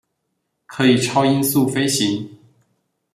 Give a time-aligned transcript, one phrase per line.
[0.65, 2.27] 可以超音速飛行